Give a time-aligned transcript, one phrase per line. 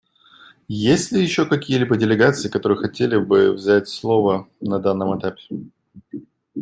[0.83, 5.43] Есть ли еще какие-либо делегации, которые хотели бы взять слово на данном этапе?